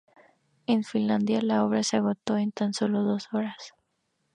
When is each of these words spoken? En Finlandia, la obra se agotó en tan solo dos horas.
En 0.65 0.83
Finlandia, 0.83 1.43
la 1.43 1.63
obra 1.63 1.83
se 1.83 1.97
agotó 1.97 2.35
en 2.35 2.51
tan 2.51 2.73
solo 2.73 3.03
dos 3.03 3.27
horas. 3.33 3.75